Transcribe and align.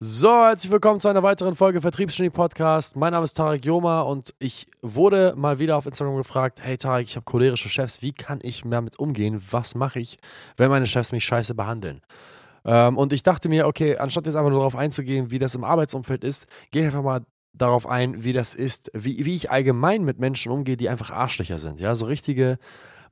So, 0.00 0.30
herzlich 0.30 0.70
willkommen 0.70 1.00
zu 1.00 1.08
einer 1.08 1.24
weiteren 1.24 1.56
Folge 1.56 1.80
Vertriebsgenie 1.80 2.30
Podcast. 2.30 2.94
Mein 2.94 3.10
Name 3.10 3.24
ist 3.24 3.32
Tarek 3.32 3.64
Joma 3.64 4.02
und 4.02 4.32
ich 4.38 4.68
wurde 4.80 5.34
mal 5.36 5.58
wieder 5.58 5.76
auf 5.76 5.86
Instagram 5.86 6.14
gefragt: 6.18 6.60
Hey 6.62 6.78
Tarek, 6.78 7.08
ich 7.08 7.16
habe 7.16 7.24
cholerische 7.24 7.68
Chefs, 7.68 8.00
wie 8.00 8.12
kann 8.12 8.38
ich 8.40 8.62
damit 8.64 9.00
umgehen? 9.00 9.42
Was 9.50 9.74
mache 9.74 9.98
ich, 9.98 10.18
wenn 10.56 10.70
meine 10.70 10.86
Chefs 10.86 11.10
mich 11.10 11.24
scheiße 11.24 11.56
behandeln? 11.56 12.00
Ähm, 12.64 12.96
und 12.96 13.12
ich 13.12 13.24
dachte 13.24 13.48
mir, 13.48 13.66
okay, 13.66 13.98
anstatt 13.98 14.26
jetzt 14.26 14.36
einfach 14.36 14.50
nur 14.50 14.60
darauf 14.60 14.76
einzugehen, 14.76 15.32
wie 15.32 15.40
das 15.40 15.56
im 15.56 15.64
Arbeitsumfeld 15.64 16.22
ist, 16.22 16.46
gehe 16.70 16.82
ich 16.82 16.86
einfach 16.86 17.02
mal 17.02 17.22
darauf 17.52 17.84
ein, 17.84 18.22
wie 18.22 18.32
das 18.32 18.54
ist, 18.54 18.92
wie, 18.94 19.24
wie 19.24 19.34
ich 19.34 19.50
allgemein 19.50 20.04
mit 20.04 20.20
Menschen 20.20 20.52
umgehe, 20.52 20.76
die 20.76 20.88
einfach 20.88 21.10
Arschlöcher 21.10 21.58
sind. 21.58 21.80
Ja, 21.80 21.96
so 21.96 22.06
richtige 22.06 22.58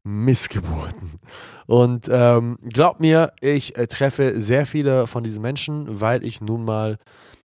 Missgeburten. 0.06 1.18
Und 1.66 2.06
ähm, 2.08 2.58
glaubt 2.62 3.00
mir, 3.00 3.32
ich 3.40 3.76
äh, 3.76 3.88
treffe 3.88 4.40
sehr 4.40 4.64
viele 4.64 5.08
von 5.08 5.24
diesen 5.24 5.42
Menschen, 5.42 6.00
weil 6.00 6.24
ich 6.24 6.40
nun 6.40 6.64
mal 6.64 6.98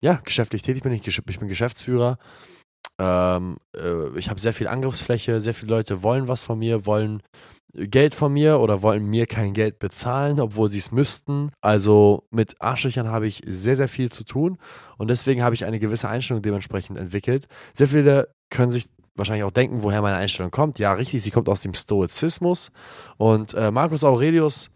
ja, 0.01 0.21
geschäftlich 0.25 0.63
tätig 0.63 0.83
bin. 0.83 0.93
Ich, 0.93 1.07
ich 1.07 1.39
bin 1.39 1.49
Geschäftsführer. 1.49 2.19
Ähm, 3.01 3.59
äh, 3.77 4.19
ich 4.19 4.29
habe 4.29 4.41
sehr 4.41 4.53
viel 4.53 4.67
Angriffsfläche. 4.67 5.39
Sehr 5.39 5.55
viele 5.55 5.71
Leute 5.71 6.03
wollen 6.03 6.27
was 6.27 6.43
von 6.43 6.59
mir, 6.59 6.85
wollen 6.85 7.23
Geld 7.75 8.17
von 8.17 8.33
mir 8.33 8.59
oder 8.59 8.83
wollen 8.83 9.05
mir 9.05 9.27
kein 9.27 9.53
Geld 9.53 9.79
bezahlen, 9.79 10.41
obwohl 10.41 10.69
sie 10.69 10.79
es 10.79 10.91
müssten. 10.91 11.51
Also 11.61 12.25
mit 12.31 12.61
Arschlöchern 12.61 13.09
habe 13.09 13.29
ich 13.29 13.43
sehr, 13.47 13.77
sehr 13.77 13.89
viel 13.89 14.11
zu 14.11 14.25
tun 14.25 14.59
und 14.97 15.11
deswegen 15.11 15.45
habe 15.45 15.55
ich 15.55 15.65
eine 15.65 15.79
gewisse 15.79 16.09
Einstellung 16.09 16.43
dementsprechend 16.43 16.99
entwickelt. 16.99 17.47
Sehr 17.73 17.87
viele 17.87 18.35
können 18.51 18.73
sich 18.73 18.89
wahrscheinlich 19.19 19.45
auch 19.45 19.51
denken, 19.51 19.83
woher 19.83 20.03
meine 20.03 20.17
Einstellung 20.17 20.51
kommt. 20.51 20.79
Ja, 20.79 20.93
richtig, 20.93 21.23
sie 21.23 21.31
kommt 21.31 21.49
aus 21.49 21.61
dem 21.61 21.75
Stoizismus. 21.75 22.71
Und 23.17 23.55
äh, 23.55 23.71
Marcus 23.71 24.05
Aurelius 24.05 24.71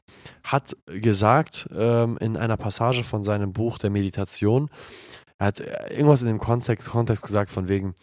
hat 0.45 0.77
gesagt 0.87 1.69
ähm, 1.75 2.19
in 2.21 2.37
einer 2.37 2.57
Passage 2.57 3.05
von 3.05 3.25
seinem 3.25 3.53
Buch 3.53 3.79
der 3.79 3.91
Meditation, 3.91 4.69
er 5.39 5.47
hat 5.47 5.61
irgendwas 5.91 6.23
in 6.23 6.29
dem 6.29 6.39
Kontext, 6.39 6.89
Kontext 6.89 7.25
gesagt 7.25 7.51
von 7.51 7.67
wegen, 7.67 7.95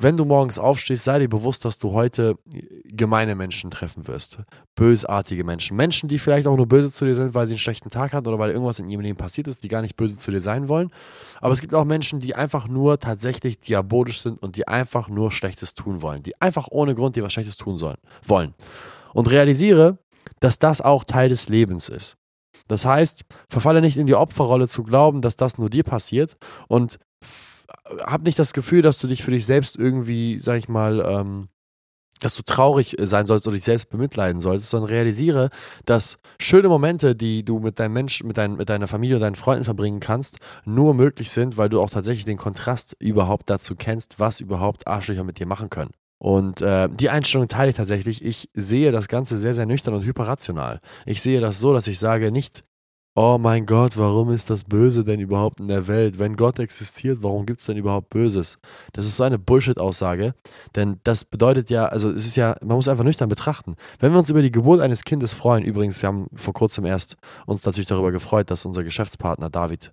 wenn 0.00 0.16
du 0.16 0.24
morgens 0.24 0.58
aufstehst, 0.58 1.04
sei 1.04 1.18
dir 1.18 1.28
bewusst, 1.28 1.64
dass 1.64 1.78
du 1.78 1.92
heute 1.92 2.36
gemeine 2.84 3.34
Menschen 3.34 3.70
treffen 3.70 4.06
wirst. 4.06 4.38
Bösartige 4.76 5.42
Menschen. 5.42 5.76
Menschen, 5.76 6.08
die 6.08 6.20
vielleicht 6.20 6.46
auch 6.46 6.56
nur 6.56 6.68
böse 6.68 6.92
zu 6.92 7.04
dir 7.04 7.16
sind, 7.16 7.34
weil 7.34 7.46
sie 7.46 7.54
einen 7.54 7.58
schlechten 7.58 7.90
Tag 7.90 8.12
hatten 8.12 8.28
oder 8.28 8.38
weil 8.38 8.50
irgendwas 8.50 8.78
in 8.78 8.88
ihrem 8.88 9.00
Leben 9.00 9.18
passiert 9.18 9.48
ist, 9.48 9.64
die 9.64 9.68
gar 9.68 9.82
nicht 9.82 9.96
böse 9.96 10.16
zu 10.16 10.30
dir 10.30 10.40
sein 10.40 10.68
wollen. 10.68 10.90
Aber 11.40 11.52
es 11.52 11.60
gibt 11.60 11.74
auch 11.74 11.84
Menschen, 11.84 12.20
die 12.20 12.36
einfach 12.36 12.68
nur 12.68 13.00
tatsächlich 13.00 13.58
diabolisch 13.58 14.20
sind 14.20 14.40
und 14.40 14.56
die 14.56 14.68
einfach 14.68 15.08
nur 15.08 15.32
Schlechtes 15.32 15.74
tun 15.74 16.00
wollen. 16.00 16.22
Die 16.22 16.40
einfach 16.40 16.68
ohne 16.70 16.94
Grund 16.94 17.16
dir 17.16 17.24
was 17.24 17.32
Schlechtes 17.32 17.56
tun 17.56 17.76
sollen, 17.76 17.98
wollen. 18.24 18.54
Und 19.14 19.30
realisiere, 19.30 19.98
dass 20.38 20.60
das 20.60 20.80
auch 20.80 21.02
Teil 21.02 21.28
des 21.28 21.48
Lebens 21.48 21.88
ist. 21.88 22.16
Das 22.68 22.84
heißt, 22.84 23.24
verfalle 23.48 23.80
nicht 23.80 23.96
in 23.96 24.06
die 24.06 24.14
Opferrolle 24.14 24.68
zu 24.68 24.84
glauben, 24.84 25.22
dass 25.22 25.36
das 25.36 25.58
nur 25.58 25.70
dir 25.70 25.82
passiert 25.82 26.36
und 26.68 26.98
hab 28.04 28.22
nicht 28.22 28.38
das 28.38 28.52
Gefühl, 28.52 28.82
dass 28.82 28.98
du 28.98 29.06
dich 29.06 29.22
für 29.22 29.30
dich 29.30 29.46
selbst 29.46 29.76
irgendwie, 29.76 30.38
sag 30.40 30.58
ich 30.58 30.68
mal, 30.68 31.04
ähm, 31.06 31.48
dass 32.20 32.34
du 32.34 32.42
traurig 32.42 32.98
äh, 32.98 33.06
sein 33.06 33.26
sollst 33.26 33.46
oder 33.46 33.54
dich 33.54 33.64
selbst 33.64 33.90
bemitleiden 33.90 34.40
solltest, 34.40 34.70
sondern 34.70 34.90
realisiere, 34.90 35.50
dass 35.84 36.18
schöne 36.40 36.68
Momente, 36.68 37.14
die 37.14 37.44
du 37.44 37.58
mit 37.60 37.78
deinem 37.78 37.92
Menschen, 37.92 38.26
mit, 38.26 38.38
dein, 38.38 38.56
mit 38.56 38.68
deiner 38.68 38.88
Familie 38.88 39.16
und 39.16 39.22
deinen 39.22 39.36
Freunden 39.36 39.64
verbringen 39.64 40.00
kannst, 40.00 40.38
nur 40.64 40.94
möglich 40.94 41.30
sind, 41.30 41.56
weil 41.56 41.68
du 41.68 41.80
auch 41.80 41.90
tatsächlich 41.90 42.24
den 42.24 42.38
Kontrast 42.38 42.96
überhaupt 42.98 43.50
dazu 43.50 43.74
kennst, 43.76 44.18
was 44.18 44.40
überhaupt 44.40 44.86
Arschlöcher 44.86 45.24
mit 45.24 45.38
dir 45.38 45.46
machen 45.46 45.70
können. 45.70 45.90
Und 46.18 46.62
äh, 46.62 46.88
die 46.88 47.10
Einstellung 47.10 47.46
teile 47.46 47.70
ich 47.70 47.76
tatsächlich. 47.76 48.24
Ich 48.24 48.50
sehe 48.52 48.90
das 48.90 49.06
Ganze 49.06 49.38
sehr, 49.38 49.54
sehr 49.54 49.66
nüchtern 49.66 49.94
und 49.94 50.04
hyperrational. 50.04 50.80
Ich 51.06 51.22
sehe 51.22 51.40
das 51.40 51.60
so, 51.60 51.72
dass 51.72 51.86
ich 51.86 52.00
sage, 52.00 52.32
nicht 52.32 52.64
oh 53.18 53.36
mein 53.36 53.66
Gott, 53.66 53.96
warum 53.96 54.30
ist 54.30 54.48
das 54.48 54.62
Böse 54.62 55.02
denn 55.02 55.18
überhaupt 55.18 55.58
in 55.58 55.66
der 55.66 55.88
Welt? 55.88 56.20
Wenn 56.20 56.36
Gott 56.36 56.60
existiert, 56.60 57.18
warum 57.20 57.46
gibt 57.46 57.58
es 57.58 57.66
denn 57.66 57.76
überhaupt 57.76 58.10
Böses? 58.10 58.60
Das 58.92 59.06
ist 59.06 59.16
so 59.16 59.24
eine 59.24 59.40
Bullshit-Aussage, 59.40 60.34
denn 60.76 61.00
das 61.02 61.24
bedeutet 61.24 61.68
ja, 61.68 61.86
also 61.86 62.12
es 62.12 62.26
ist 62.26 62.36
ja, 62.36 62.54
man 62.62 62.76
muss 62.76 62.86
einfach 62.86 63.02
nüchtern 63.02 63.28
betrachten. 63.28 63.74
Wenn 63.98 64.12
wir 64.12 64.20
uns 64.20 64.30
über 64.30 64.40
die 64.40 64.52
Geburt 64.52 64.80
eines 64.80 65.02
Kindes 65.02 65.34
freuen, 65.34 65.64
übrigens, 65.64 66.00
wir 66.00 66.06
haben 66.06 66.28
vor 66.36 66.54
kurzem 66.54 66.84
erst 66.84 67.16
uns 67.44 67.64
natürlich 67.64 67.88
darüber 67.88 68.12
gefreut, 68.12 68.52
dass 68.52 68.64
unser 68.64 68.84
Geschäftspartner 68.84 69.50
David 69.50 69.92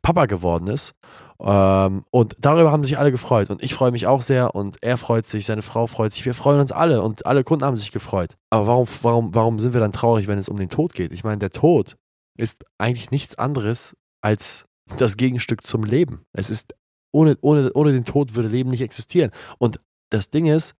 Papa 0.00 0.24
geworden 0.24 0.66
ist. 0.68 0.94
Ähm, 1.40 2.04
und 2.10 2.36
darüber 2.40 2.72
haben 2.72 2.84
sich 2.84 2.96
alle 2.96 3.12
gefreut. 3.12 3.50
Und 3.50 3.62
ich 3.62 3.74
freue 3.74 3.90
mich 3.90 4.06
auch 4.06 4.22
sehr 4.22 4.54
und 4.54 4.78
er 4.80 4.96
freut 4.96 5.26
sich, 5.26 5.44
seine 5.44 5.62
Frau 5.62 5.86
freut 5.86 6.12
sich. 6.12 6.24
Wir 6.24 6.34
freuen 6.34 6.60
uns 6.60 6.72
alle 6.72 7.02
und 7.02 7.26
alle 7.26 7.44
Kunden 7.44 7.66
haben 7.66 7.76
sich 7.76 7.92
gefreut. 7.92 8.36
Aber 8.48 8.66
warum, 8.66 8.86
warum, 9.02 9.34
warum 9.34 9.58
sind 9.58 9.74
wir 9.74 9.80
dann 9.80 9.92
traurig, 9.92 10.26
wenn 10.26 10.38
es 10.38 10.48
um 10.48 10.56
den 10.56 10.70
Tod 10.70 10.94
geht? 10.94 11.12
Ich 11.12 11.22
meine, 11.22 11.38
der 11.38 11.50
Tod 11.50 11.96
ist 12.38 12.64
eigentlich 12.78 13.10
nichts 13.10 13.34
anderes 13.36 13.94
als 14.22 14.66
das 14.96 15.16
Gegenstück 15.16 15.66
zum 15.66 15.84
Leben. 15.84 16.24
Es 16.32 16.50
ist, 16.50 16.74
ohne, 17.12 17.36
ohne, 17.40 17.72
ohne 17.72 17.92
den 17.92 18.04
Tod 18.04 18.34
würde 18.34 18.48
Leben 18.48 18.70
nicht 18.70 18.82
existieren. 18.82 19.30
Und 19.58 19.80
das 20.10 20.30
Ding 20.30 20.46
ist, 20.46 20.74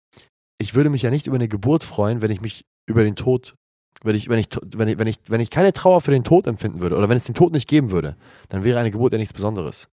ich 0.61 0.75
würde 0.75 0.91
mich 0.91 1.03
ja 1.03 1.11
nicht 1.11 1.27
über 1.27 1.37
eine 1.37 1.49
Geburt 1.49 1.85
freuen, 1.85 2.23
wenn 2.23 2.31
ich 2.31 2.41
mich 2.41 2.65
über 2.89 3.05
den 3.05 3.17
Tod, 3.17 3.55
wenn 4.03 4.15
ich, 4.15 4.29
wenn 4.29 4.39
ich, 4.39 4.49
wenn 4.63 4.89
ich, 4.89 4.99
wenn 4.99 5.07
ich, 5.07 5.19
wenn 5.29 5.41
ich 5.41 5.51
keine 5.51 5.73
Trauer 5.73 6.01
für 6.01 6.11
den 6.11 6.25
Tod 6.25 6.47
empfinden 6.47 6.81
würde 6.81 6.97
oder 6.97 7.09
wenn 7.09 7.17
es 7.17 7.25
den 7.25 7.35
Tod 7.35 7.53
nicht 7.53 7.69
geben 7.69 7.91
würde, 7.91 8.17
dann 8.49 8.65
wäre 8.65 8.79
eine 8.79 8.91
Geburt 8.91 9.13
ja 9.13 9.19
nichts 9.19 9.35
Besonderes. 9.35 9.89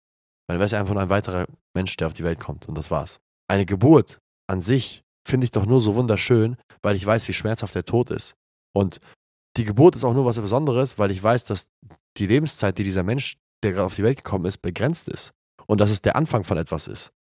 Dann 0.48 0.58
wäre 0.58 0.66
es 0.66 0.72
ja 0.72 0.80
einfach 0.80 0.94
nur 0.94 1.02
ein 1.02 1.08
weiterer 1.10 1.46
Mensch, 1.74 1.96
der 1.96 2.06
auf 2.06 2.14
die 2.14 2.24
Welt 2.24 2.38
kommt 2.38 2.68
und 2.68 2.76
das 2.76 2.90
war's. 2.90 3.18
Eine 3.48 3.66
Geburt 3.66 4.18
an 4.48 4.62
sich 4.62 5.02
finde 5.26 5.44
ich 5.44 5.50
doch 5.50 5.66
nur 5.66 5.80
so 5.80 5.94
wunderschön, 5.94 6.56
weil 6.82 6.96
ich 6.96 7.04
weiß, 7.04 7.26
wie 7.28 7.32
schmerzhaft 7.32 7.74
der 7.74 7.84
Tod 7.84 8.10
ist. 8.10 8.34
Und 8.72 9.00
die 9.56 9.64
Geburt 9.64 9.96
ist 9.96 10.04
auch 10.04 10.14
nur 10.14 10.24
was 10.24 10.38
Besonderes, 10.38 10.98
weil 10.98 11.10
ich 11.10 11.22
weiß, 11.22 11.44
dass 11.46 11.66
die 12.16 12.26
Lebenszeit, 12.26 12.78
die 12.78 12.84
dieser 12.84 13.02
Mensch, 13.02 13.38
der 13.62 13.72
gerade 13.72 13.86
auf 13.86 13.94
die 13.94 14.02
Welt 14.02 14.18
gekommen 14.18 14.44
ist, 14.44 14.58
begrenzt 14.58 15.08
ist. 15.08 15.32
Und 15.66 15.80
dass 15.80 15.90
es 15.90 16.02
der 16.02 16.16
Anfang 16.16 16.44
von 16.44 16.58
etwas 16.58 16.86
ist. 16.86 17.12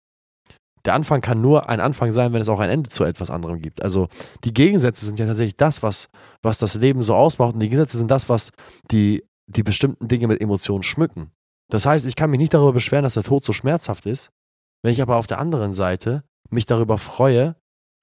Der 0.86 0.94
Anfang 0.94 1.22
kann 1.22 1.42
nur 1.42 1.68
ein 1.68 1.80
Anfang 1.80 2.12
sein, 2.12 2.32
wenn 2.32 2.42
es 2.42 2.50
auch 2.50 2.60
ein 2.60 2.70
Ende 2.70 2.92
zu 2.92 3.04
etwas 3.04 3.32
anderem 3.32 3.60
gibt. 3.60 3.82
Also 3.82 4.08
die 4.44 4.54
Gegensätze 4.54 5.06
sind 5.06 5.18
ja 5.18 5.26
tatsächlich 5.26 5.58
das, 5.58 5.82
was, 5.82 6.10
was 6.44 6.60
das 6.60 6.76
Leben 6.76 7.02
so 7.02 7.16
ausmacht. 7.16 7.56
Und 7.56 7.60
die 7.60 7.70
Gegensätze 7.70 7.98
sind 7.98 8.12
das, 8.12 8.30
was 8.30 8.52
die, 8.92 9.24
die 9.48 9.64
bestimmten 9.64 10.08
Dinge 10.08 10.28
mit 10.28 10.42
Emotionen 10.42 10.84
schmücken. 10.84 11.32
Das 11.70 11.88
heißt, 11.88 12.06
ich 12.06 12.16
kann 12.16 12.30
mich 12.30 12.38
nicht 12.38 12.54
darüber 12.54 12.74
beschweren, 12.74 13.04
dass 13.04 13.16
der 13.16 13.24
Tod 13.24 13.44
so 13.44 13.52
schmerzhaft 13.54 14.06
ist, 14.06 14.30
wenn 14.84 14.92
ich 14.92 15.02
aber 15.02 15.16
auf 15.16 15.26
der 15.26 15.40
anderen 15.40 15.74
Seite 15.74 16.24
mich 16.52 16.68
darüber 16.68 17.00
freue, 17.00 17.56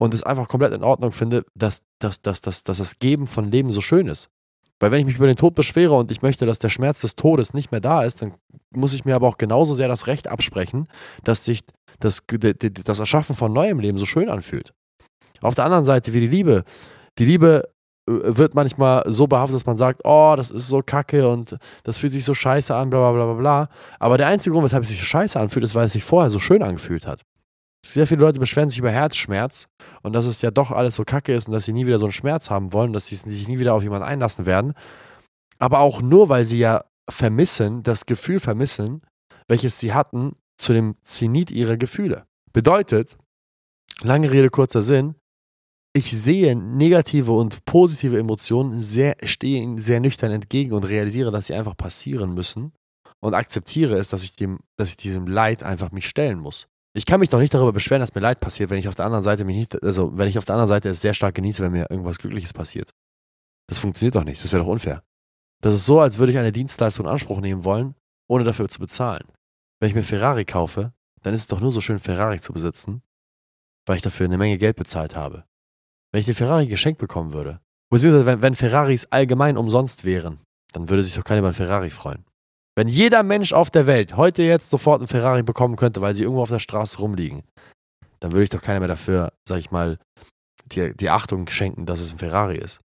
und 0.02 0.14
es 0.14 0.24
einfach 0.24 0.48
komplett 0.48 0.72
in 0.72 0.82
Ordnung 0.82 1.12
finde, 1.12 1.44
dass, 1.54 1.82
dass, 2.00 2.20
dass, 2.20 2.40
dass, 2.40 2.64
dass 2.64 2.78
das 2.78 2.98
Geben 2.98 3.28
von 3.28 3.52
Leben 3.52 3.70
so 3.70 3.80
schön 3.80 4.08
ist. 4.08 4.28
Weil 4.80 4.90
wenn 4.90 4.98
ich 4.98 5.06
mich 5.06 5.14
über 5.14 5.28
den 5.28 5.36
Tod 5.36 5.54
beschwere 5.54 5.94
und 5.94 6.10
ich 6.10 6.22
möchte, 6.22 6.44
dass 6.44 6.58
der 6.58 6.70
Schmerz 6.70 7.02
des 7.02 7.14
Todes 7.14 7.54
nicht 7.54 7.70
mehr 7.70 7.80
da 7.80 8.02
ist, 8.02 8.20
dann 8.20 8.32
muss 8.70 8.94
ich 8.94 9.04
mir 9.04 9.14
aber 9.14 9.28
auch 9.28 9.38
genauso 9.38 9.74
sehr 9.74 9.86
das 9.86 10.08
Recht 10.08 10.26
absprechen, 10.26 10.88
dass 11.22 11.44
sich 11.44 11.60
das, 12.00 12.24
das 12.26 12.98
Erschaffen 12.98 13.36
von 13.36 13.52
neuem 13.52 13.78
Leben 13.78 13.96
so 13.96 14.04
schön 14.04 14.28
anfühlt. 14.28 14.74
Auf 15.40 15.54
der 15.54 15.66
anderen 15.66 15.84
Seite 15.84 16.12
wie 16.12 16.20
die 16.20 16.26
Liebe. 16.26 16.64
Die 17.18 17.24
Liebe 17.24 17.68
äh, 18.08 18.12
wird 18.24 18.56
manchmal 18.56 19.04
so 19.06 19.28
behaftet, 19.28 19.54
dass 19.54 19.66
man 19.66 19.76
sagt, 19.76 20.00
oh, 20.02 20.34
das 20.36 20.50
ist 20.50 20.66
so 20.66 20.82
kacke 20.84 21.28
und 21.28 21.56
das 21.84 21.98
fühlt 21.98 22.12
sich 22.12 22.24
so 22.24 22.34
scheiße 22.34 22.74
an, 22.74 22.90
bla 22.90 23.12
bla 23.12 23.24
bla 23.24 23.34
bla. 23.34 23.68
Aber 24.00 24.18
der 24.18 24.26
einzige 24.26 24.52
Grund, 24.52 24.64
weshalb 24.64 24.82
es 24.82 24.88
sich 24.88 25.00
scheiße 25.00 25.38
anfühlt, 25.38 25.62
ist, 25.62 25.76
weil 25.76 25.84
es 25.84 25.92
sich 25.92 26.02
vorher 26.02 26.28
so 26.28 26.40
schön 26.40 26.60
angefühlt 26.60 27.06
hat. 27.06 27.22
Sehr 27.84 28.06
viele 28.06 28.20
Leute 28.20 28.38
beschweren 28.38 28.68
sich 28.68 28.78
über 28.78 28.90
Herzschmerz 28.90 29.66
und 30.02 30.12
dass 30.12 30.26
es 30.26 30.40
ja 30.40 30.52
doch 30.52 30.70
alles 30.70 30.94
so 30.94 31.04
kacke 31.04 31.34
ist 31.34 31.48
und 31.48 31.52
dass 31.52 31.64
sie 31.64 31.72
nie 31.72 31.86
wieder 31.86 31.98
so 31.98 32.06
einen 32.06 32.12
Schmerz 32.12 32.48
haben 32.48 32.72
wollen, 32.72 32.92
dass 32.92 33.08
sie 33.08 33.16
sich 33.16 33.48
nie 33.48 33.58
wieder 33.58 33.74
auf 33.74 33.82
jemanden 33.82 34.06
einlassen 34.06 34.46
werden. 34.46 34.74
Aber 35.58 35.80
auch 35.80 36.00
nur, 36.00 36.28
weil 36.28 36.44
sie 36.44 36.58
ja 36.58 36.84
vermissen, 37.10 37.82
das 37.82 38.06
Gefühl 38.06 38.38
vermissen, 38.38 39.02
welches 39.48 39.80
sie 39.80 39.92
hatten 39.92 40.36
zu 40.56 40.72
dem 40.72 40.94
Zenit 41.02 41.50
ihrer 41.50 41.76
Gefühle. 41.76 42.24
Bedeutet, 42.52 43.18
lange 44.00 44.30
Rede, 44.30 44.48
kurzer 44.48 44.82
Sinn, 44.82 45.16
ich 45.92 46.12
sehe 46.12 46.54
negative 46.54 47.32
und 47.32 47.64
positive 47.64 48.16
Emotionen, 48.16 48.80
sehr, 48.80 49.16
stehe 49.24 49.60
ihnen 49.60 49.78
sehr 49.78 49.98
nüchtern 49.98 50.30
entgegen 50.30 50.72
und 50.72 50.88
realisiere, 50.88 51.32
dass 51.32 51.48
sie 51.48 51.54
einfach 51.54 51.76
passieren 51.76 52.32
müssen 52.32 52.72
und 53.20 53.34
akzeptiere 53.34 53.96
es, 53.96 54.08
dass 54.08 54.22
ich, 54.22 54.36
dem, 54.36 54.60
dass 54.78 54.90
ich 54.90 54.96
diesem 54.96 55.26
Leid 55.26 55.64
einfach 55.64 55.90
mich 55.90 56.08
stellen 56.08 56.38
muss 56.38 56.68
ich 56.94 57.06
kann 57.06 57.20
mich 57.20 57.30
doch 57.30 57.38
nicht 57.38 57.54
darüber 57.54 57.72
beschweren, 57.72 58.00
dass 58.00 58.14
mir 58.14 58.20
Leid 58.20 58.40
passiert, 58.40 58.70
wenn 58.70 58.78
ich 58.78 58.88
auf 58.88 58.94
der 58.94 59.06
anderen 59.06 59.24
Seite 59.24 59.44
mich 59.44 59.56
nicht, 59.56 59.82
also 59.82 60.16
wenn 60.16 60.28
ich 60.28 60.36
auf 60.36 60.44
der 60.44 60.54
anderen 60.54 60.68
Seite 60.68 60.90
es 60.90 61.00
sehr 61.00 61.14
stark 61.14 61.34
genieße, 61.34 61.62
wenn 61.62 61.72
mir 61.72 61.90
irgendwas 61.90 62.18
Glückliches 62.18 62.52
passiert. 62.52 62.90
Das 63.68 63.78
funktioniert 63.78 64.14
doch 64.14 64.24
nicht. 64.24 64.42
Das 64.42 64.52
wäre 64.52 64.62
doch 64.62 64.70
unfair. 64.70 65.02
Das 65.62 65.74
ist 65.74 65.86
so, 65.86 66.00
als 66.00 66.18
würde 66.18 66.32
ich 66.32 66.38
eine 66.38 66.52
Dienstleistung 66.52 67.06
in 67.06 67.12
Anspruch 67.12 67.40
nehmen 67.40 67.64
wollen, 67.64 67.94
ohne 68.28 68.44
dafür 68.44 68.68
zu 68.68 68.80
bezahlen. 68.80 69.24
Wenn 69.80 69.88
ich 69.88 69.94
mir 69.94 70.02
Ferrari 70.02 70.44
kaufe, 70.44 70.92
dann 71.22 71.32
ist 71.32 71.40
es 71.40 71.46
doch 71.46 71.60
nur 71.60 71.72
so 71.72 71.80
schön, 71.80 71.98
Ferrari 71.98 72.40
zu 72.40 72.52
besitzen, 72.52 73.02
weil 73.86 73.96
ich 73.96 74.02
dafür 74.02 74.26
eine 74.26 74.38
Menge 74.38 74.58
Geld 74.58 74.76
bezahlt 74.76 75.16
habe. 75.16 75.44
Wenn 76.10 76.20
ich 76.20 76.26
den 76.26 76.34
Ferrari 76.34 76.66
geschenkt 76.66 77.00
bekommen 77.00 77.32
würde, 77.32 77.60
beziehungsweise 77.90 78.26
wenn, 78.26 78.42
wenn 78.42 78.54
Ferraris 78.54 79.06
allgemein 79.06 79.56
umsonst 79.56 80.04
wären, 80.04 80.40
dann 80.72 80.88
würde 80.88 81.02
sich 81.02 81.14
doch 81.14 81.24
keiner 81.24 81.38
über 81.38 81.48
einen 81.48 81.54
Ferrari 81.54 81.90
freuen. 81.90 82.24
Wenn 82.74 82.88
jeder 82.88 83.22
Mensch 83.22 83.52
auf 83.52 83.70
der 83.70 83.86
Welt 83.86 84.16
heute 84.16 84.42
jetzt 84.42 84.70
sofort 84.70 85.00
einen 85.00 85.08
Ferrari 85.08 85.42
bekommen 85.42 85.76
könnte, 85.76 86.00
weil 86.00 86.14
sie 86.14 86.22
irgendwo 86.22 86.42
auf 86.42 86.50
der 86.50 86.58
Straße 86.58 86.98
rumliegen, 86.98 87.42
dann 88.20 88.32
würde 88.32 88.44
ich 88.44 88.50
doch 88.50 88.62
keiner 88.62 88.78
mehr 88.78 88.88
dafür, 88.88 89.32
sag 89.46 89.58
ich 89.58 89.70
mal, 89.70 89.98
die, 90.66 90.96
die 90.96 91.10
Achtung 91.10 91.48
schenken, 91.48 91.86
dass 91.86 92.00
es 92.00 92.12
ein 92.12 92.18
Ferrari 92.18 92.56
ist. 92.56 92.80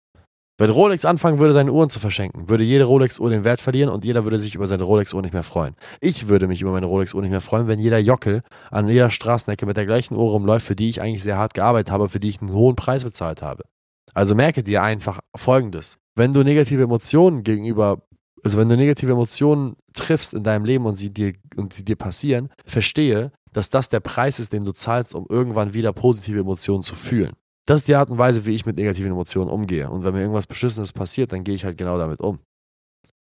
Wenn 0.57 0.69
Rolex 0.69 1.03
anfangen 1.03 1.37
würde, 1.37 1.51
seine 1.51 1.73
Uhren 1.73 1.89
zu 1.89 1.99
verschenken, 1.99 2.47
würde 2.47 2.63
jede 2.63 2.85
Rolex-Uhr 2.85 3.29
den 3.29 3.43
Wert 3.43 3.59
verlieren 3.59 3.89
und 3.89 4.05
jeder 4.05 4.23
würde 4.23 4.39
sich 4.39 4.55
über 4.55 4.67
seine 4.67 4.83
Rolex-Uhr 4.83 5.21
nicht 5.21 5.33
mehr 5.33 5.43
freuen. 5.43 5.75
Ich 5.99 6.29
würde 6.29 6.47
mich 6.47 6.61
über 6.61 6.71
meine 6.71 6.85
Rolex-Uhr 6.85 7.21
nicht 7.21 7.31
mehr 7.31 7.41
freuen, 7.41 7.67
wenn 7.67 7.77
jeder 7.77 7.99
Jockel 7.99 8.41
an 8.71 8.87
jeder 8.87 9.09
Straßenecke 9.09 9.65
mit 9.65 9.75
der 9.75 9.85
gleichen 9.85 10.15
Uhr 10.15 10.31
rumläuft, 10.31 10.65
für 10.65 10.75
die 10.75 10.87
ich 10.87 11.01
eigentlich 11.01 11.23
sehr 11.23 11.37
hart 11.37 11.53
gearbeitet 11.53 11.91
habe, 11.91 12.07
für 12.07 12.21
die 12.21 12.29
ich 12.29 12.39
einen 12.39 12.53
hohen 12.53 12.77
Preis 12.77 13.03
bezahlt 13.03 13.41
habe. 13.41 13.63
Also 14.13 14.33
merke 14.33 14.63
dir 14.63 14.81
einfach 14.81 15.19
Folgendes. 15.35 15.97
Wenn 16.15 16.31
du 16.31 16.43
negative 16.43 16.83
Emotionen 16.83 17.43
gegenüber, 17.43 18.01
also 18.45 18.59
wenn 18.59 18.69
du 18.69 18.77
negative 18.77 19.11
Emotionen 19.11 19.75
triffst 19.93 20.35
in 20.35 20.43
deinem 20.43 20.65
Leben 20.65 20.85
und 20.85 20.95
sie 20.95 21.09
dir, 21.09 21.33
und 21.55 21.73
sie 21.73 21.83
dir 21.83 21.95
passieren, 21.95 22.49
verstehe, 22.65 23.31
dass 23.53 23.71
das 23.71 23.89
der 23.89 24.01
Preis 24.01 24.39
ist, 24.39 24.53
den 24.53 24.63
du 24.63 24.71
zahlst, 24.71 25.15
um 25.15 25.25
irgendwann 25.27 25.73
wieder 25.73 25.91
positive 25.93 26.41
Emotionen 26.41 26.83
zu 26.83 26.95
fühlen. 26.95 27.33
Das 27.65 27.79
ist 27.81 27.87
die 27.87 27.95
Art 27.95 28.11
und 28.11 28.19
Weise, 28.19 28.45
wie 28.45 28.53
ich 28.53 28.67
mit 28.67 28.77
negativen 28.77 29.11
Emotionen 29.11 29.49
umgehe. 29.49 29.89
Und 29.89 30.03
wenn 30.03 30.13
mir 30.13 30.21
irgendwas 30.21 30.45
Beschissenes 30.45 30.93
passiert, 30.93 31.31
dann 31.31 31.43
gehe 31.43 31.55
ich 31.55 31.65
halt 31.65 31.75
genau 31.75 31.97
damit 31.97 32.21
um. 32.21 32.37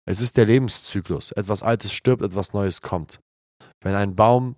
Es 0.06 0.22
ist 0.22 0.38
der 0.38 0.46
Lebenszyklus. 0.46 1.32
Etwas 1.32 1.62
Altes 1.62 1.92
stirbt, 1.92 2.22
etwas 2.22 2.54
Neues 2.54 2.80
kommt. 2.80 3.20
Wenn 3.82 3.94
ein 3.94 4.16
Baum 4.16 4.56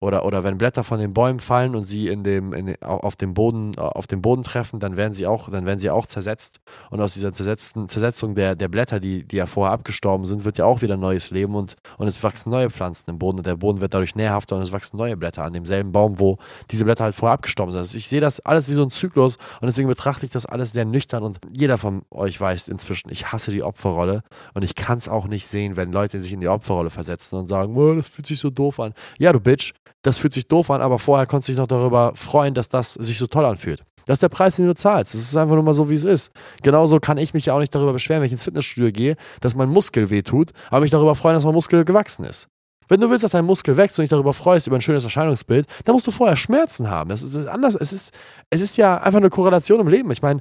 oder, 0.00 0.24
oder 0.24 0.44
wenn 0.44 0.58
Blätter 0.58 0.84
von 0.84 1.00
den 1.00 1.12
Bäumen 1.12 1.40
fallen 1.40 1.74
und 1.74 1.84
sie 1.84 2.06
in 2.06 2.22
dem, 2.22 2.52
in, 2.52 2.80
auf, 2.82 3.16
dem 3.16 3.34
Boden, 3.34 3.76
auf 3.78 4.06
dem 4.06 4.22
Boden 4.22 4.44
treffen, 4.44 4.78
dann 4.78 4.96
werden 4.96 5.12
sie 5.12 5.26
auch, 5.26 5.50
dann 5.50 5.66
werden 5.66 5.80
sie 5.80 5.90
auch 5.90 6.06
zersetzt. 6.06 6.60
Und 6.90 7.00
aus 7.00 7.14
dieser 7.14 7.32
zersetzten, 7.32 7.88
Zersetzung 7.88 8.36
der, 8.36 8.54
der 8.54 8.68
Blätter, 8.68 9.00
die, 9.00 9.24
die 9.24 9.36
ja 9.36 9.46
vorher 9.46 9.72
abgestorben 9.72 10.24
sind, 10.24 10.44
wird 10.44 10.58
ja 10.58 10.66
auch 10.66 10.82
wieder 10.82 10.96
neues 10.96 11.30
Leben 11.30 11.56
und, 11.56 11.74
und 11.96 12.06
es 12.06 12.22
wachsen 12.22 12.50
neue 12.50 12.70
Pflanzen 12.70 13.10
im 13.10 13.18
Boden 13.18 13.38
und 13.38 13.46
der 13.46 13.56
Boden 13.56 13.80
wird 13.80 13.92
dadurch 13.92 14.14
nährhafter 14.14 14.56
und 14.56 14.62
es 14.62 14.70
wachsen 14.70 14.96
neue 14.98 15.16
Blätter 15.16 15.42
an 15.42 15.52
demselben 15.52 15.90
Baum, 15.90 16.20
wo 16.20 16.38
diese 16.70 16.84
Blätter 16.84 17.04
halt 17.04 17.16
vorher 17.16 17.34
abgestorben 17.34 17.72
sind. 17.72 17.80
Also 17.80 17.98
ich 17.98 18.08
sehe 18.08 18.20
das 18.20 18.38
alles 18.40 18.68
wie 18.68 18.74
so 18.74 18.82
ein 18.82 18.90
Zyklus 18.90 19.36
und 19.60 19.66
deswegen 19.66 19.88
betrachte 19.88 20.26
ich 20.26 20.32
das 20.32 20.46
alles 20.46 20.72
sehr 20.72 20.84
nüchtern 20.84 21.24
und 21.24 21.38
jeder 21.52 21.76
von 21.76 22.02
euch 22.10 22.40
weiß 22.40 22.68
inzwischen, 22.68 23.10
ich 23.10 23.32
hasse 23.32 23.50
die 23.50 23.64
Opferrolle 23.64 24.22
und 24.54 24.62
ich 24.62 24.76
kann 24.76 24.98
es 24.98 25.08
auch 25.08 25.26
nicht 25.26 25.48
sehen, 25.48 25.76
wenn 25.76 25.90
Leute 25.90 26.20
sich 26.20 26.32
in 26.32 26.40
die 26.40 26.48
Opferrolle 26.48 26.90
versetzen 26.90 27.36
und 27.36 27.48
sagen, 27.48 27.76
oh, 27.76 27.94
das 27.94 28.06
fühlt 28.06 28.26
sich 28.26 28.38
so 28.38 28.50
doof 28.50 28.78
an. 28.78 28.94
Ja, 29.18 29.32
du 29.32 29.40
Bitch, 29.40 29.72
das 30.02 30.18
fühlt 30.18 30.34
sich 30.34 30.48
doof 30.48 30.70
an, 30.70 30.80
aber 30.80 30.98
vorher 30.98 31.26
konntest 31.26 31.48
du 31.48 31.52
dich 31.52 31.58
noch 31.58 31.66
darüber 31.66 32.12
freuen, 32.14 32.54
dass 32.54 32.68
das 32.68 32.94
sich 32.94 33.18
so 33.18 33.26
toll 33.26 33.44
anfühlt. 33.44 33.82
Das 34.06 34.16
ist 34.16 34.22
der 34.22 34.30
Preis, 34.30 34.56
den 34.56 34.66
du 34.66 34.74
zahlst. 34.74 35.14
Das 35.14 35.20
ist 35.20 35.36
einfach 35.36 35.54
nur 35.54 35.62
mal 35.62 35.74
so, 35.74 35.90
wie 35.90 35.94
es 35.94 36.04
ist. 36.04 36.32
Genauso 36.62 36.98
kann 36.98 37.18
ich 37.18 37.34
mich 37.34 37.46
ja 37.46 37.54
auch 37.54 37.58
nicht 37.58 37.74
darüber 37.74 37.92
beschweren, 37.92 38.22
wenn 38.22 38.26
ich 38.26 38.32
ins 38.32 38.44
Fitnessstudio 38.44 38.90
gehe, 38.90 39.16
dass 39.40 39.54
mein 39.54 39.68
Muskel 39.68 40.08
wehtut, 40.08 40.52
aber 40.70 40.80
mich 40.80 40.90
darüber 40.90 41.14
freuen, 41.14 41.34
dass 41.34 41.44
mein 41.44 41.52
Muskel 41.52 41.84
gewachsen 41.84 42.24
ist. 42.24 42.48
Wenn 42.88 43.00
du 43.00 43.10
willst, 43.10 43.22
dass 43.22 43.32
dein 43.32 43.44
Muskel 43.44 43.76
wächst 43.76 43.98
und 43.98 44.04
dich 44.04 44.10
darüber 44.10 44.32
freust, 44.32 44.66
über 44.66 44.76
ein 44.76 44.80
schönes 44.80 45.04
Erscheinungsbild, 45.04 45.66
dann 45.84 45.92
musst 45.92 46.06
du 46.06 46.10
vorher 46.10 46.36
Schmerzen 46.36 46.88
haben. 46.88 47.10
Das 47.10 47.22
ist, 47.22 47.34
das 47.34 47.42
ist 47.42 47.48
anders. 47.48 47.74
Es 47.74 47.92
ist, 47.92 48.14
es 48.48 48.62
ist 48.62 48.78
ja 48.78 48.96
einfach 48.96 49.18
eine 49.18 49.28
Korrelation 49.28 49.80
im 49.80 49.88
Leben. 49.88 50.10
Ich 50.10 50.22
meine, 50.22 50.40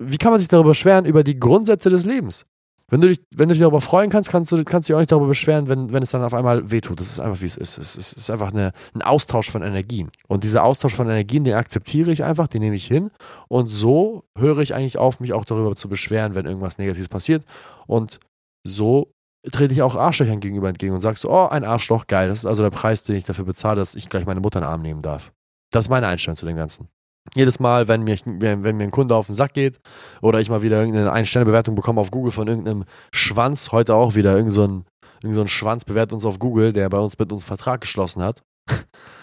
wie 0.00 0.18
kann 0.18 0.32
man 0.32 0.40
sich 0.40 0.48
darüber 0.48 0.70
beschweren, 0.70 1.04
über 1.04 1.22
die 1.22 1.38
Grundsätze 1.38 1.88
des 1.90 2.04
Lebens? 2.04 2.46
Wenn 2.90 3.02
du, 3.02 3.08
dich, 3.08 3.20
wenn 3.34 3.48
du 3.48 3.54
dich 3.54 3.60
darüber 3.60 3.82
freuen 3.82 4.08
kannst, 4.08 4.30
kannst 4.30 4.50
du, 4.50 4.64
kannst 4.64 4.88
du 4.88 4.92
dich 4.92 4.94
auch 4.96 5.00
nicht 5.00 5.12
darüber 5.12 5.26
beschweren, 5.26 5.68
wenn, 5.68 5.92
wenn 5.92 6.02
es 6.02 6.10
dann 6.10 6.22
auf 6.22 6.32
einmal 6.32 6.70
wehtut. 6.70 6.98
Das 6.98 7.08
ist 7.08 7.20
einfach, 7.20 7.42
wie 7.42 7.46
es 7.46 7.58
ist. 7.58 7.76
Es 7.76 7.96
ist, 7.96 8.12
es 8.12 8.12
ist 8.14 8.30
einfach 8.30 8.50
eine, 8.50 8.72
ein 8.94 9.02
Austausch 9.02 9.50
von 9.50 9.62
Energien. 9.62 10.08
Und 10.26 10.42
dieser 10.42 10.64
Austausch 10.64 10.94
von 10.94 11.06
Energien, 11.06 11.44
den 11.44 11.54
akzeptiere 11.54 12.10
ich 12.10 12.24
einfach, 12.24 12.48
den 12.48 12.62
nehme 12.62 12.76
ich 12.76 12.86
hin. 12.86 13.10
Und 13.48 13.68
so 13.68 14.24
höre 14.38 14.58
ich 14.60 14.74
eigentlich 14.74 14.96
auf, 14.96 15.20
mich 15.20 15.34
auch 15.34 15.44
darüber 15.44 15.76
zu 15.76 15.90
beschweren, 15.90 16.34
wenn 16.34 16.46
irgendwas 16.46 16.78
Negatives 16.78 17.08
passiert. 17.08 17.44
Und 17.86 18.20
so 18.66 19.12
trete 19.50 19.74
ich 19.74 19.82
auch 19.82 19.96
Arschlöchern 19.96 20.40
gegenüber 20.40 20.70
entgegen 20.70 20.94
und 20.94 21.02
sage 21.02 21.18
so, 21.18 21.30
oh, 21.30 21.46
ein 21.46 21.64
Arschloch, 21.64 22.06
geil. 22.06 22.28
Das 22.28 22.38
ist 22.38 22.46
also 22.46 22.62
der 22.62 22.70
Preis, 22.70 23.02
den 23.04 23.16
ich 23.16 23.24
dafür 23.24 23.44
bezahle, 23.44 23.76
dass 23.76 23.94
ich 23.96 24.08
gleich 24.08 24.24
meine 24.24 24.40
Mutter 24.40 24.60
in 24.60 24.64
den 24.64 24.70
Arm 24.70 24.80
nehmen 24.80 25.02
darf. 25.02 25.32
Das 25.70 25.84
ist 25.84 25.88
meine 25.90 26.06
Einstellung 26.06 26.36
zu 26.36 26.46
dem 26.46 26.56
Ganzen. 26.56 26.88
Jedes 27.34 27.60
Mal, 27.60 27.88
wenn 27.88 28.02
mir, 28.04 28.18
wenn 28.24 28.76
mir 28.76 28.84
ein 28.84 28.90
Kunde 28.90 29.14
auf 29.14 29.26
den 29.26 29.34
Sack 29.34 29.54
geht 29.54 29.80
oder 30.22 30.40
ich 30.40 30.48
mal 30.48 30.62
wieder 30.62 30.80
irgendeine 30.80 31.12
Ein-Sterne-Bewertung 31.12 31.74
bekomme 31.74 32.00
auf 32.00 32.10
Google 32.10 32.32
von 32.32 32.48
irgendeinem 32.48 32.84
Schwanz, 33.12 33.72
heute 33.72 33.94
auch 33.94 34.14
wieder, 34.14 34.36
irgend 34.36 34.52
so 34.52 35.46
Schwanz 35.46 35.84
bewertet 35.84 36.12
uns 36.12 36.24
auf 36.24 36.38
Google, 36.38 36.72
der 36.72 36.88
bei 36.88 36.98
uns 36.98 37.18
mit 37.18 37.32
uns 37.32 37.44
Vertrag 37.44 37.80
geschlossen 37.80 38.22
hat. 38.22 38.42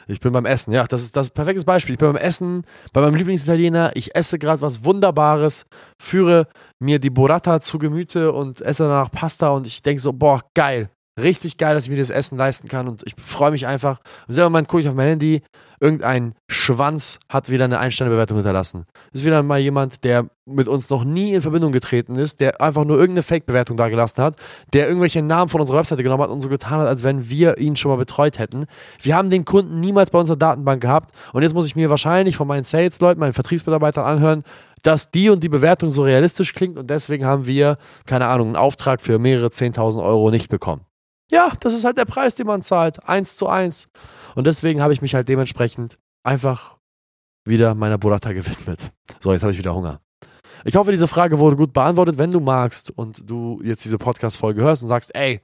Ich 0.07 0.19
bin 0.19 0.31
beim 0.33 0.45
Essen, 0.45 0.71
ja, 0.71 0.83
das 0.83 1.01
ist 1.01 1.15
das 1.15 1.27
ist 1.27 1.31
ein 1.31 1.33
perfektes 1.33 1.65
Beispiel. 1.65 1.93
Ich 1.93 1.99
bin 1.99 2.13
beim 2.13 2.21
Essen, 2.21 2.61
bei 2.93 3.01
meinem 3.01 3.15
Lieblingsitaliener, 3.15 3.91
ich 3.95 4.15
esse 4.15 4.37
gerade 4.37 4.61
was 4.61 4.85
Wunderbares, 4.85 5.65
führe 5.99 6.47
mir 6.79 6.99
die 6.99 7.09
Burrata 7.09 7.59
zu 7.59 7.79
Gemüte 7.79 8.31
und 8.31 8.61
esse 8.61 8.83
danach 8.83 9.09
Pasta 9.09 9.49
und 9.49 9.65
ich 9.65 9.81
denke 9.81 10.03
so, 10.03 10.13
boah, 10.13 10.41
geil, 10.53 10.91
Richtig 11.17 11.57
geil, 11.57 11.75
dass 11.75 11.85
ich 11.85 11.89
mir 11.89 11.97
das 11.97 12.09
Essen 12.09 12.37
leisten 12.37 12.67
kann 12.67 12.89
und 12.89 13.03
ich 13.05 13.15
freue 13.17 13.51
mich 13.51 13.65
einfach. 13.67 14.01
Im 14.27 14.33
selben 14.33 14.51
Moment 14.51 14.67
gucke 14.67 14.81
ich 14.81 14.89
auf 14.89 14.95
mein 14.95 15.07
Handy, 15.07 15.43
irgendein 15.79 16.35
Schwanz 16.49 17.19
hat 17.29 17.49
wieder 17.49 17.63
eine 17.63 17.79
Einsterne-Bewertung 17.79 18.35
hinterlassen. 18.35 18.85
Das 19.13 19.21
ist 19.21 19.25
wieder 19.25 19.41
mal 19.41 19.59
jemand, 19.59 20.03
der 20.03 20.25
mit 20.45 20.67
uns 20.67 20.89
noch 20.89 21.05
nie 21.05 21.33
in 21.33 21.41
Verbindung 21.41 21.71
getreten 21.71 22.17
ist, 22.17 22.41
der 22.41 22.59
einfach 22.59 22.83
nur 22.83 22.97
irgendeine 22.97 23.23
Fake-Bewertung 23.23 23.77
da 23.77 23.87
gelassen 23.87 24.21
hat, 24.21 24.35
der 24.73 24.89
irgendwelche 24.89 25.21
Namen 25.21 25.47
von 25.47 25.61
unserer 25.61 25.77
Webseite 25.77 26.03
genommen 26.03 26.23
hat 26.23 26.31
und 26.31 26.41
so 26.41 26.49
getan 26.49 26.81
hat, 26.81 26.87
als 26.87 27.03
wenn 27.05 27.29
wir 27.29 27.59
ihn 27.59 27.77
schon 27.77 27.91
mal 27.91 27.97
betreut 27.97 28.37
hätten. 28.37 28.65
Wir 29.01 29.15
haben 29.15 29.29
den 29.29 29.45
Kunden 29.45 29.79
niemals 29.79 30.11
bei 30.11 30.19
unserer 30.19 30.37
Datenbank 30.37 30.81
gehabt 30.81 31.15
und 31.31 31.43
jetzt 31.43 31.53
muss 31.53 31.65
ich 31.65 31.77
mir 31.77 31.89
wahrscheinlich 31.89 32.35
von 32.35 32.47
meinen 32.47 32.65
Sales-Leuten, 32.65 33.21
meinen 33.21 33.33
Vertriebsmitarbeitern 33.33 34.03
anhören, 34.03 34.43
dass 34.83 35.11
die 35.11 35.29
und 35.29 35.41
die 35.41 35.49
Bewertung 35.49 35.91
so 35.91 36.01
realistisch 36.01 36.53
klingt 36.53 36.77
und 36.77 36.89
deswegen 36.89 37.23
haben 37.25 37.47
wir, 37.47 37.77
keine 38.05 38.27
Ahnung, 38.27 38.47
einen 38.47 38.55
Auftrag 38.57 39.01
für 39.01 39.17
mehrere 39.17 39.47
10.000 39.47 40.03
Euro 40.03 40.29
nicht 40.29 40.49
bekommen. 40.49 40.81
Ja, 41.31 41.51
das 41.59 41.73
ist 41.73 41.85
halt 41.85 41.97
der 41.97 42.05
Preis, 42.05 42.35
den 42.35 42.47
man 42.47 42.61
zahlt. 42.61 43.07
Eins 43.07 43.37
zu 43.37 43.47
eins. 43.47 43.87
Und 44.35 44.45
deswegen 44.45 44.81
habe 44.81 44.93
ich 44.93 45.01
mich 45.01 45.15
halt 45.15 45.27
dementsprechend 45.27 45.97
einfach 46.23 46.77
wieder 47.45 47.75
meiner 47.75 47.97
Burrata 47.97 48.31
gewidmet. 48.33 48.91
So, 49.19 49.31
jetzt 49.31 49.41
habe 49.41 49.51
ich 49.51 49.57
wieder 49.57 49.73
Hunger. 49.75 50.01
Ich 50.63 50.75
hoffe, 50.75 50.91
diese 50.91 51.07
Frage 51.07 51.39
wurde 51.39 51.55
gut 51.55 51.73
beantwortet. 51.73 52.17
Wenn 52.17 52.31
du 52.31 52.39
magst 52.39 52.91
und 52.91 53.29
du 53.29 53.59
jetzt 53.63 53.85
diese 53.85 53.97
Podcast-Folge 53.97 54.61
hörst 54.61 54.81
und 54.81 54.89
sagst, 54.89 55.13
ey, 55.15 55.41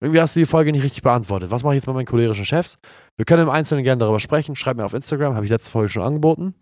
irgendwie 0.00 0.20
hast 0.20 0.34
du 0.34 0.40
die 0.40 0.46
Folge 0.46 0.72
nicht 0.72 0.84
richtig 0.84 1.02
beantwortet. 1.02 1.50
Was 1.50 1.62
mache 1.62 1.74
ich 1.74 1.78
jetzt 1.78 1.86
mit 1.86 1.94
meinen 1.94 2.06
cholerischen 2.06 2.46
Chefs? 2.46 2.78
Wir 3.16 3.24
können 3.24 3.42
im 3.42 3.50
Einzelnen 3.50 3.84
gerne 3.84 4.00
darüber 4.00 4.20
sprechen. 4.20 4.56
Schreib 4.56 4.76
mir 4.76 4.84
auf 4.84 4.94
Instagram, 4.94 5.34
habe 5.34 5.44
ich 5.44 5.50
letzte 5.50 5.70
Folge 5.70 5.90
schon 5.90 6.02
angeboten. 6.02 6.54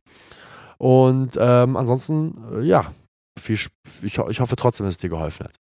Und 0.78 1.36
ähm, 1.38 1.76
ansonsten, 1.76 2.36
äh, 2.56 2.62
ja, 2.62 2.92
viel, 3.38 3.58
ich, 4.02 4.18
ich 4.18 4.40
hoffe 4.40 4.56
trotzdem, 4.56 4.86
dass 4.86 4.94
es 4.94 4.98
dir 4.98 5.10
geholfen 5.10 5.44
hat. 5.44 5.54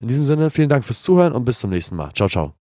In 0.00 0.08
diesem 0.08 0.24
Sinne, 0.24 0.50
vielen 0.50 0.68
Dank 0.68 0.84
fürs 0.84 1.02
Zuhören 1.02 1.32
und 1.32 1.44
bis 1.44 1.58
zum 1.58 1.70
nächsten 1.70 1.96
Mal. 1.96 2.12
Ciao, 2.12 2.28
ciao. 2.28 2.57